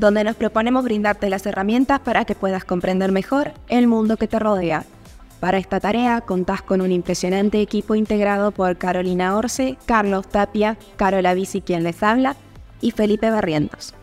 donde 0.00 0.24
nos 0.24 0.34
proponemos 0.34 0.82
brindarte 0.82 1.28
las 1.28 1.44
herramientas 1.44 2.00
para 2.00 2.24
que 2.24 2.34
puedas 2.34 2.64
comprender 2.64 3.12
mejor 3.12 3.52
el 3.68 3.86
mundo 3.86 4.16
que 4.16 4.26
te 4.26 4.38
rodea. 4.38 4.84
Para 5.40 5.58
esta 5.58 5.78
tarea 5.78 6.22
contás 6.22 6.62
con 6.62 6.80
un 6.80 6.90
impresionante 6.90 7.60
equipo 7.60 7.94
integrado 7.94 8.50
por 8.50 8.78
Carolina 8.78 9.36
Orce, 9.36 9.76
Carlos 9.84 10.26
Tapia, 10.26 10.78
Carola 10.96 11.34
Bici 11.34 11.60
quien 11.60 11.84
les 11.84 12.02
habla 12.02 12.34
y 12.80 12.92
Felipe 12.92 13.30
Barrientos. 13.30 13.94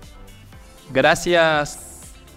Gracias 0.93 1.79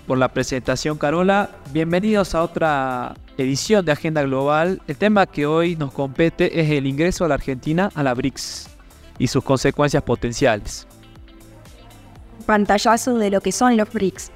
por 0.06 0.16
la 0.16 0.28
presentación 0.28 0.96
Carola. 0.96 1.50
Bienvenidos 1.70 2.34
a 2.34 2.42
otra 2.42 3.14
edición 3.36 3.84
de 3.84 3.92
Agenda 3.92 4.22
Global. 4.22 4.80
El 4.86 4.96
tema 4.96 5.26
que 5.26 5.44
hoy 5.44 5.76
nos 5.76 5.92
compete 5.92 6.60
es 6.60 6.70
el 6.70 6.86
ingreso 6.86 7.26
a 7.26 7.28
la 7.28 7.34
Argentina 7.34 7.90
a 7.94 8.02
la 8.02 8.14
BRICS 8.14 8.70
y 9.18 9.26
sus 9.26 9.44
consecuencias 9.44 10.02
potenciales 10.02 10.86
pantallazo 12.50 13.16
de 13.16 13.30
lo 13.30 13.40
que 13.40 13.52
son 13.52 13.76
los 13.76 13.92
BRICS. 13.92 14.32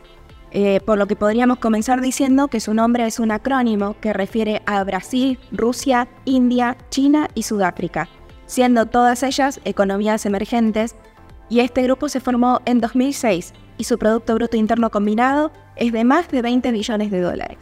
Eh, 0.52 0.80
por 0.86 0.98
lo 0.98 1.08
que 1.08 1.16
podríamos 1.16 1.58
comenzar 1.58 2.00
diciendo 2.00 2.46
que 2.46 2.60
su 2.60 2.72
nombre 2.72 3.04
es 3.04 3.18
un 3.18 3.32
acrónimo 3.32 3.96
que 4.00 4.12
refiere 4.12 4.62
a 4.66 4.84
Brasil, 4.84 5.36
Rusia, 5.50 6.06
India, 6.24 6.76
China 6.90 7.26
y 7.34 7.42
Sudáfrica, 7.42 8.08
siendo 8.46 8.86
todas 8.86 9.24
ellas 9.24 9.60
economías 9.64 10.26
emergentes, 10.26 10.94
y 11.48 11.58
este 11.58 11.82
grupo 11.82 12.08
se 12.08 12.20
formó 12.20 12.60
en 12.66 12.78
2006 12.78 13.52
y 13.78 13.82
su 13.82 13.98
Producto 13.98 14.36
Bruto 14.36 14.56
Interno 14.56 14.90
Combinado 14.90 15.50
es 15.74 15.92
de 15.92 16.04
más 16.04 16.28
de 16.28 16.40
20 16.40 16.70
billones 16.70 17.10
de 17.10 17.20
dólares. 17.20 17.58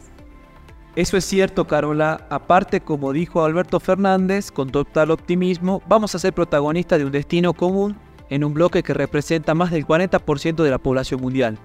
Eso 0.95 1.17
es 1.17 1.25
cierto, 1.25 1.65
Carola. 1.65 2.27
Aparte, 2.29 2.79
como 2.79 3.11
dijo 3.11 3.43
Alberto 3.43 3.79
Fernández, 3.79 4.51
con 4.51 4.69
total 4.69 5.09
optimismo, 5.09 5.81
vamos 5.87 6.13
a 6.13 6.19
ser 6.19 6.31
protagonistas 6.31 6.99
de 6.99 7.05
un 7.05 7.11
destino 7.11 7.55
común 7.55 7.97
en 8.29 8.43
un 8.43 8.53
bloque 8.53 8.83
que 8.83 8.93
representa 8.93 9.53
más 9.53 9.71
del 9.71 9.85
40% 9.85 10.63
de 10.63 10.69
la 10.69 10.77
población 10.77 11.21
mundial. 11.21 11.57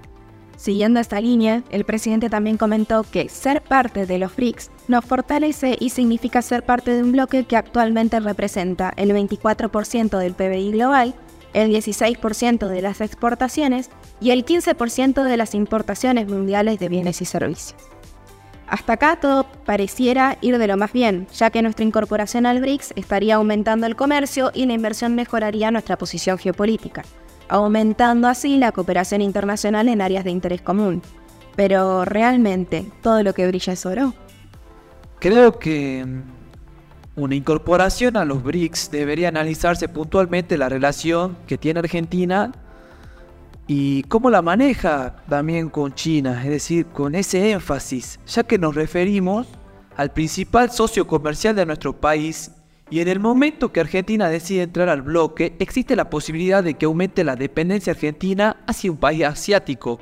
Siguiendo 0.56 0.98
esta 0.98 1.20
línea, 1.20 1.62
el 1.70 1.84
presidente 1.84 2.28
también 2.28 2.56
comentó 2.56 3.04
que 3.04 3.28
ser 3.28 3.62
parte 3.62 4.06
de 4.06 4.18
los 4.18 4.34
BRICS 4.34 4.72
nos 4.88 5.04
fortalece 5.04 5.76
y 5.78 5.90
significa 5.90 6.42
ser 6.42 6.64
parte 6.64 6.90
de 6.90 7.04
un 7.04 7.12
bloque 7.12 7.44
que 7.44 7.56
actualmente 7.56 8.18
representa 8.18 8.92
el 8.96 9.12
24% 9.12 10.18
del 10.18 10.34
PBI 10.34 10.72
global, 10.72 11.14
el 11.54 11.70
16% 11.70 12.66
de 12.66 12.82
las 12.82 13.00
exportaciones 13.00 13.90
y 14.20 14.30
el 14.30 14.44
15% 14.44 15.22
de 15.22 15.36
las 15.36 15.54
importaciones 15.54 16.28
mundiales 16.28 16.80
de 16.80 16.88
bienes 16.88 17.22
y 17.22 17.24
servicios. 17.24 17.76
Hasta 18.68 18.94
acá 18.94 19.16
todo 19.16 19.46
pareciera 19.64 20.36
ir 20.42 20.58
de 20.58 20.66
lo 20.66 20.76
más 20.76 20.92
bien, 20.92 21.26
ya 21.34 21.48
que 21.48 21.62
nuestra 21.62 21.86
incorporación 21.86 22.44
al 22.44 22.60
BRICS 22.60 22.92
estaría 22.96 23.36
aumentando 23.36 23.86
el 23.86 23.96
comercio 23.96 24.50
y 24.54 24.66
la 24.66 24.74
inversión 24.74 25.14
mejoraría 25.14 25.70
nuestra 25.70 25.96
posición 25.96 26.36
geopolítica, 26.36 27.02
aumentando 27.48 28.28
así 28.28 28.58
la 28.58 28.72
cooperación 28.72 29.22
internacional 29.22 29.88
en 29.88 30.02
áreas 30.02 30.24
de 30.24 30.32
interés 30.32 30.60
común. 30.60 31.00
Pero 31.56 32.04
realmente, 32.04 32.84
¿todo 33.02 33.22
lo 33.22 33.32
que 33.32 33.46
brilla 33.46 33.72
es 33.72 33.86
oro? 33.86 34.12
Creo 35.18 35.58
que 35.58 36.04
mm, 36.04 37.22
una 37.22 37.34
incorporación 37.34 38.18
a 38.18 38.26
los 38.26 38.42
BRICS 38.42 38.90
debería 38.90 39.28
analizarse 39.28 39.88
puntualmente 39.88 40.58
la 40.58 40.68
relación 40.68 41.38
que 41.46 41.56
tiene 41.56 41.80
Argentina 41.80 42.52
y 43.70 44.02
cómo 44.04 44.30
la 44.30 44.40
maneja 44.40 45.16
también 45.28 45.68
con 45.68 45.94
China, 45.94 46.42
es 46.42 46.50
decir, 46.50 46.86
con 46.86 47.14
ese 47.14 47.50
énfasis, 47.50 48.18
ya 48.26 48.42
que 48.42 48.58
nos 48.58 48.74
referimos 48.74 49.46
al 49.94 50.10
principal 50.10 50.70
socio 50.70 51.06
comercial 51.06 51.54
de 51.54 51.66
nuestro 51.66 52.00
país 52.00 52.50
y 52.90 53.00
en 53.00 53.08
el 53.08 53.20
momento 53.20 53.70
que 53.70 53.80
Argentina 53.80 54.30
decide 54.30 54.62
entrar 54.62 54.88
al 54.88 55.02
bloque, 55.02 55.54
existe 55.58 55.96
la 55.96 56.08
posibilidad 56.08 56.64
de 56.64 56.74
que 56.74 56.86
aumente 56.86 57.22
la 57.24 57.36
dependencia 57.36 57.92
argentina 57.92 58.56
hacia 58.66 58.90
un 58.90 58.96
país 58.96 59.24
asiático, 59.24 60.00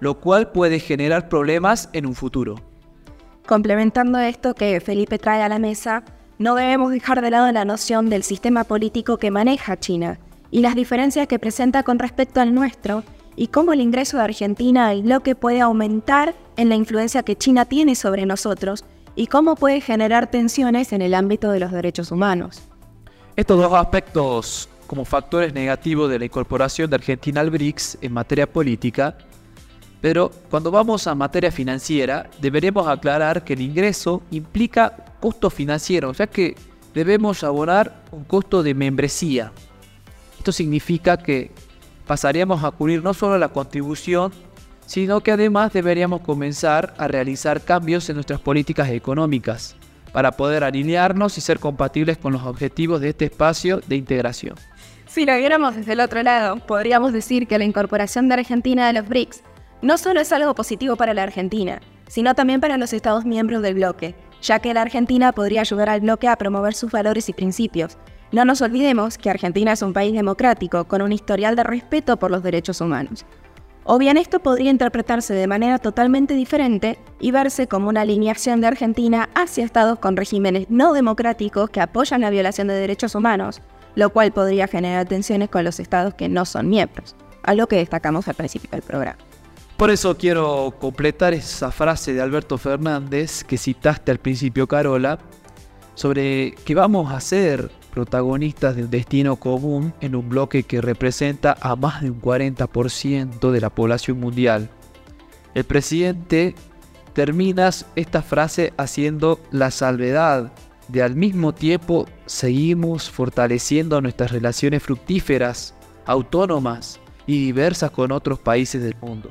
lo 0.00 0.18
cual 0.18 0.50
puede 0.50 0.80
generar 0.80 1.28
problemas 1.28 1.90
en 1.92 2.06
un 2.06 2.14
futuro. 2.14 2.54
Complementando 3.46 4.18
esto 4.18 4.54
que 4.54 4.80
Felipe 4.80 5.18
trae 5.18 5.42
a 5.42 5.50
la 5.50 5.58
mesa, 5.58 6.04
no 6.38 6.54
debemos 6.54 6.90
dejar 6.92 7.20
de 7.20 7.30
lado 7.30 7.52
la 7.52 7.66
noción 7.66 8.08
del 8.08 8.22
sistema 8.22 8.64
político 8.64 9.18
que 9.18 9.30
maneja 9.30 9.76
China 9.76 10.18
y 10.50 10.60
las 10.60 10.74
diferencias 10.74 11.26
que 11.26 11.38
presenta 11.38 11.82
con 11.82 11.98
respecto 11.98 12.40
al 12.40 12.54
nuestro 12.54 13.04
y 13.36 13.48
cómo 13.48 13.72
el 13.72 13.80
ingreso 13.80 14.16
de 14.16 14.24
Argentina 14.24 14.88
al 14.88 15.02
bloque 15.02 15.34
puede 15.34 15.60
aumentar 15.60 16.34
en 16.56 16.68
la 16.68 16.74
influencia 16.74 17.22
que 17.22 17.36
China 17.36 17.66
tiene 17.66 17.94
sobre 17.94 18.26
nosotros 18.26 18.84
y 19.14 19.26
cómo 19.26 19.56
puede 19.56 19.80
generar 19.80 20.30
tensiones 20.30 20.92
en 20.92 21.02
el 21.02 21.14
ámbito 21.14 21.50
de 21.50 21.60
los 21.60 21.72
derechos 21.72 22.10
humanos. 22.10 22.62
Estos 23.36 23.60
dos 23.60 23.72
aspectos 23.72 24.68
como 24.86 25.04
factores 25.04 25.52
negativos 25.52 26.10
de 26.10 26.18
la 26.18 26.24
incorporación 26.24 26.90
de 26.90 26.96
Argentina 26.96 27.40
al 27.40 27.50
BRICS 27.50 27.98
en 28.00 28.12
materia 28.12 28.50
política, 28.50 29.16
pero 30.00 30.30
cuando 30.50 30.70
vamos 30.70 31.06
a 31.06 31.14
materia 31.14 31.52
financiera 31.52 32.28
deberemos 32.40 32.88
aclarar 32.88 33.44
que 33.44 33.52
el 33.52 33.60
ingreso 33.60 34.22
implica 34.30 35.04
costo 35.20 35.50
financiero, 35.50 36.12
ya 36.12 36.26
que 36.26 36.56
debemos 36.94 37.44
abonar 37.44 38.02
un 38.10 38.24
costo 38.24 38.62
de 38.62 38.74
membresía, 38.74 39.52
significa 40.52 41.16
que 41.16 41.50
pasaríamos 42.06 42.64
a 42.64 42.70
cubrir 42.70 43.02
no 43.02 43.14
solo 43.14 43.38
la 43.38 43.48
contribución, 43.48 44.32
sino 44.86 45.20
que 45.20 45.32
además 45.32 45.72
deberíamos 45.72 46.22
comenzar 46.22 46.94
a 46.96 47.08
realizar 47.08 47.60
cambios 47.60 48.08
en 48.08 48.16
nuestras 48.16 48.40
políticas 48.40 48.88
económicas 48.88 49.76
para 50.12 50.32
poder 50.32 50.64
alinearnos 50.64 51.36
y 51.36 51.42
ser 51.42 51.58
compatibles 51.58 52.16
con 52.16 52.32
los 52.32 52.42
objetivos 52.44 53.00
de 53.00 53.10
este 53.10 53.26
espacio 53.26 53.80
de 53.86 53.96
integración. 53.96 54.54
Si 55.06 55.26
lo 55.26 55.36
viéramos 55.36 55.76
desde 55.76 55.92
el 55.92 56.00
otro 56.00 56.22
lado, 56.22 56.56
podríamos 56.66 57.12
decir 57.12 57.46
que 57.46 57.58
la 57.58 57.64
incorporación 57.64 58.28
de 58.28 58.34
Argentina 58.34 58.88
a 58.88 58.92
los 58.92 59.08
BRICS 59.08 59.42
no 59.82 59.96
solo 59.98 60.20
es 60.20 60.32
algo 60.32 60.54
positivo 60.54 60.96
para 60.96 61.14
la 61.14 61.22
Argentina, 61.22 61.80
sino 62.08 62.34
también 62.34 62.60
para 62.60 62.78
los 62.78 62.92
Estados 62.92 63.24
miembros 63.24 63.62
del 63.62 63.74
bloque, 63.74 64.14
ya 64.42 64.58
que 64.58 64.74
la 64.74 64.82
Argentina 64.82 65.32
podría 65.32 65.60
ayudar 65.60 65.88
al 65.88 66.00
bloque 66.00 66.28
a 66.28 66.36
promover 66.36 66.74
sus 66.74 66.90
valores 66.90 67.28
y 67.28 67.32
principios, 67.32 67.98
no 68.30 68.44
nos 68.44 68.60
olvidemos 68.60 69.16
que 69.16 69.30
Argentina 69.30 69.72
es 69.72 69.82
un 69.82 69.92
país 69.92 70.12
democrático 70.12 70.84
con 70.84 71.02
un 71.02 71.12
historial 71.12 71.56
de 71.56 71.64
respeto 71.64 72.18
por 72.18 72.30
los 72.30 72.42
derechos 72.42 72.80
humanos. 72.80 73.24
O 73.84 73.96
bien 73.96 74.18
esto 74.18 74.40
podría 74.40 74.70
interpretarse 74.70 75.32
de 75.32 75.46
manera 75.46 75.78
totalmente 75.78 76.34
diferente 76.34 76.98
y 77.20 77.30
verse 77.30 77.68
como 77.68 77.88
una 77.88 78.02
alineación 78.02 78.60
de 78.60 78.66
Argentina 78.66 79.30
hacia 79.34 79.64
estados 79.64 79.98
con 79.98 80.14
regímenes 80.14 80.66
no 80.68 80.92
democráticos 80.92 81.70
que 81.70 81.80
apoyan 81.80 82.20
la 82.20 82.28
violación 82.28 82.68
de 82.68 82.74
derechos 82.74 83.14
humanos, 83.14 83.62
lo 83.94 84.10
cual 84.10 84.30
podría 84.30 84.68
generar 84.68 85.06
tensiones 85.06 85.48
con 85.48 85.64
los 85.64 85.80
estados 85.80 86.12
que 86.12 86.28
no 86.28 86.44
son 86.44 86.68
miembros, 86.68 87.16
algo 87.42 87.66
que 87.66 87.76
destacamos 87.76 88.28
al 88.28 88.34
principio 88.34 88.68
del 88.70 88.82
programa. 88.82 89.16
Por 89.78 89.90
eso 89.90 90.18
quiero 90.18 90.74
completar 90.78 91.32
esa 91.32 91.70
frase 91.70 92.12
de 92.12 92.20
Alberto 92.20 92.58
Fernández 92.58 93.42
que 93.42 93.56
citaste 93.56 94.10
al 94.10 94.18
principio, 94.18 94.66
Carola, 94.66 95.18
sobre 95.94 96.54
qué 96.66 96.74
vamos 96.74 97.10
a 97.10 97.16
hacer 97.16 97.70
protagonistas 97.98 98.76
de 98.76 98.84
un 98.84 98.90
destino 98.90 99.34
común 99.34 99.92
en 100.00 100.14
un 100.14 100.28
bloque 100.28 100.62
que 100.62 100.80
representa 100.80 101.56
a 101.60 101.74
más 101.74 102.00
de 102.00 102.12
un 102.12 102.22
40% 102.22 103.50
de 103.50 103.60
la 103.60 103.70
población 103.70 104.20
mundial. 104.20 104.70
El 105.52 105.64
presidente 105.64 106.54
termina 107.12 107.70
esta 107.96 108.22
frase 108.22 108.72
haciendo 108.76 109.40
la 109.50 109.72
salvedad 109.72 110.52
de 110.86 111.02
al 111.02 111.16
mismo 111.16 111.52
tiempo 111.52 112.06
seguimos 112.26 113.10
fortaleciendo 113.10 114.00
nuestras 114.00 114.30
relaciones 114.30 114.80
fructíferas, 114.80 115.74
autónomas 116.06 117.00
y 117.26 117.46
diversas 117.46 117.90
con 117.90 118.12
otros 118.12 118.38
países 118.38 118.80
del 118.80 118.94
mundo. 119.00 119.28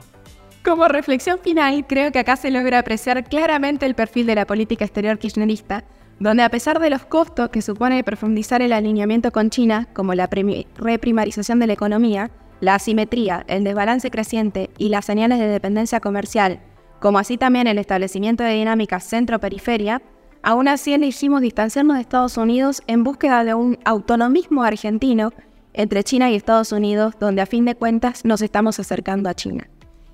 Como 0.66 0.90
reflexión 0.90 1.40
final, 1.40 1.86
creo 1.88 2.12
que 2.12 2.20
acá 2.20 2.36
se 2.36 2.52
logra 2.52 2.80
apreciar 2.80 3.24
claramente 3.24 3.86
el 3.86 3.96
perfil 3.96 4.28
de 4.28 4.36
la 4.36 4.46
política 4.46 4.84
exterior 4.84 5.18
kirchnerista 5.20 5.86
donde 6.20 6.44
a 6.44 6.50
pesar 6.50 6.80
de 6.80 6.90
los 6.90 7.06
costos 7.06 7.50
que 7.50 7.62
supone 7.62 8.04
profundizar 8.04 8.62
el 8.62 8.74
alineamiento 8.74 9.32
con 9.32 9.50
China, 9.50 9.88
como 9.94 10.16
la 10.16 10.28
reprimarización 10.28 11.60
de 11.60 11.68
la 11.68 11.74
economía, 11.74 12.32
la 12.60 12.76
asimetría, 12.76 13.46
el 13.48 13.64
desbalance 13.64 14.10
creciente 14.10 14.70
y 14.78 14.90
las 14.90 15.06
señales 15.06 15.40
de 15.40 15.48
dependencia 15.48 16.00
comercial, 16.00 16.60
como 17.00 17.20
así 17.20 17.38
también 17.38 17.68
el 17.68 17.78
establecimiento 17.78 18.44
de 18.44 18.54
dinámicas 18.54 19.04
centro-periferia, 19.04 20.02
aún 20.42 20.68
así 20.68 20.94
elegimos 20.94 21.42
distanciarnos 21.42 21.98
de 21.98 22.02
Estados 22.02 22.38
Unidos 22.38 22.82
en 22.88 23.04
búsqueda 23.04 23.44
de 23.44 23.54
un 23.54 23.78
autonomismo 23.86 24.64
argentino 24.64 25.32
entre 25.74 26.04
China 26.04 26.32
y 26.32 26.36
Estados 26.36 26.72
Unidos, 26.72 27.14
donde 27.20 27.42
a 27.44 27.46
fin 27.46 27.66
de 27.66 27.76
cuentas 27.76 28.26
nos 28.26 28.42
estamos 28.42 28.80
acercando 28.80 29.30
a 29.30 29.36
China. 29.36 29.70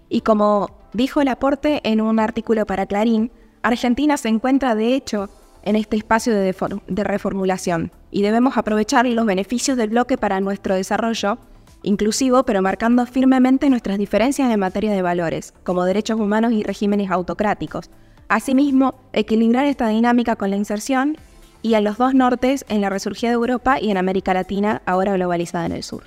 Y 0.09 0.21
como 0.21 0.69
dijo 0.91 1.23
Laporte 1.23 1.79
en 1.85 2.01
un 2.01 2.19
artículo 2.19 2.65
para 2.65 2.85
Clarín, 2.85 3.31
Argentina 3.61 4.17
se 4.17 4.27
encuentra 4.27 4.75
de 4.75 4.93
hecho 4.93 5.29
en 5.63 5.75
este 5.75 5.97
espacio 5.97 6.33
de, 6.33 7.03
reformulación 7.03 7.91
y 8.11 8.21
debemos 8.21 8.57
aprovechar 8.57 9.05
los 9.05 9.25
beneficios 9.25 9.77
del 9.77 9.89
bloque 9.89 10.17
para 10.17 10.39
nuestro 10.39 10.75
desarrollo 10.75 11.37
inclusivo, 11.83 12.43
pero 12.43 12.61
marcando 12.61 13.05
firmemente 13.05 13.69
nuestras 13.69 13.97
diferencias 13.97 14.51
en 14.51 14.59
materia 14.59 14.93
de 14.93 15.01
valores, 15.01 15.53
como 15.63 15.83
derechos 15.83 16.19
humanos 16.19 16.53
y 16.53 16.63
regímenes 16.63 17.11
autocráticos. 17.11 17.89
Asimismo, 18.29 18.95
equilibrar 19.11 19.65
esta 19.65 19.89
dinámica 19.89 20.35
con 20.35 20.49
la 20.49 20.55
inserción 20.55 21.17
y 21.61 21.73
a 21.73 21.81
los 21.81 21.97
dos 21.97 22.13
nortes 22.13 22.65
en 22.69 22.81
la 22.81 22.89
resurgida 22.89 23.31
de 23.31 23.35
Europa 23.35 23.79
y 23.81 23.91
en 23.91 23.97
América 23.97 24.33
Latina, 24.33 24.81
ahora 24.85 25.13
globalizada 25.13 25.65
en 25.65 25.73
el 25.73 25.83
sur. 25.83 26.03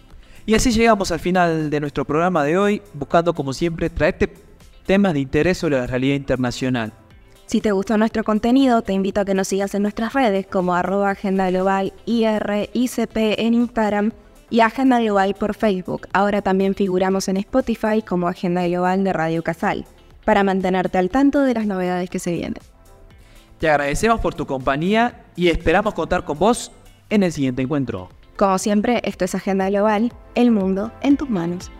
Y 0.46 0.54
así 0.54 0.70
llegamos 0.70 1.10
al 1.10 1.20
final 1.20 1.70
de 1.70 1.80
nuestro 1.80 2.04
programa 2.04 2.44
de 2.44 2.56
hoy, 2.56 2.82
buscando 2.94 3.34
como 3.34 3.52
siempre 3.52 3.90
traerte 3.90 4.32
temas 4.86 5.12
de 5.12 5.20
interés 5.20 5.58
sobre 5.58 5.76
la 5.76 5.86
realidad 5.86 6.14
internacional. 6.14 6.92
Si 7.46 7.60
te 7.60 7.70
gustó 7.70 7.96
nuestro 7.96 8.24
contenido, 8.24 8.82
te 8.82 8.92
invito 8.92 9.20
a 9.20 9.24
que 9.24 9.32
nos 9.32 9.46
sigas 9.46 9.72
en 9.76 9.82
nuestras 9.82 10.14
redes 10.14 10.48
como 10.48 10.74
arroba 10.74 11.10
Agenda 11.10 11.48
Global 11.48 11.92
IRICP 12.04 13.16
en 13.16 13.54
Instagram 13.54 14.10
y 14.50 14.60
Agenda 14.60 14.98
Global 14.98 15.34
por 15.34 15.54
Facebook. 15.54 16.08
Ahora 16.12 16.42
también 16.42 16.74
figuramos 16.74 17.28
en 17.28 17.36
Spotify 17.36 18.02
como 18.02 18.26
Agenda 18.26 18.66
Global 18.66 19.04
de 19.04 19.12
Radio 19.12 19.44
Casal, 19.44 19.86
para 20.24 20.42
mantenerte 20.42 20.98
al 20.98 21.08
tanto 21.08 21.42
de 21.42 21.54
las 21.54 21.66
novedades 21.66 22.10
que 22.10 22.18
se 22.18 22.32
vienen. 22.32 22.56
Te 23.60 23.70
agradecemos 23.70 24.20
por 24.20 24.34
tu 24.34 24.44
compañía 24.44 25.24
y 25.36 25.46
esperamos 25.46 25.94
contar 25.94 26.24
con 26.24 26.40
vos 26.40 26.72
en 27.10 27.22
el 27.22 27.30
siguiente 27.30 27.62
encuentro. 27.62 28.08
Como 28.36 28.58
siempre, 28.58 29.00
esto 29.04 29.24
es 29.24 29.36
Agenda 29.36 29.70
Global, 29.70 30.12
el 30.34 30.50
mundo 30.50 30.90
en 31.00 31.16
tus 31.16 31.30
manos. 31.30 31.70